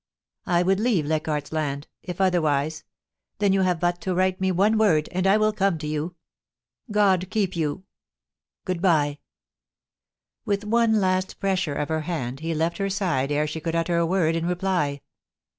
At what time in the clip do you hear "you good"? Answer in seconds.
7.55-8.81